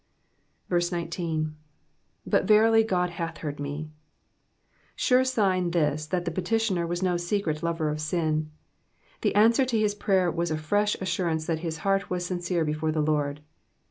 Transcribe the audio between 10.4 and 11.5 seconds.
a fresh assurance